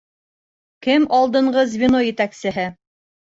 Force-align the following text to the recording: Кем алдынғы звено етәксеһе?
Кем 0.87 1.05
алдынғы 1.17 1.65
звено 1.73 2.01
етәксеһе? 2.07 2.65